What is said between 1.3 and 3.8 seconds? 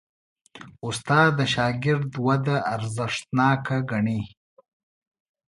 د شاګرد وده ارزښتناک